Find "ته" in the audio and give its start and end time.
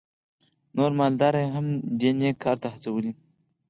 2.63-2.67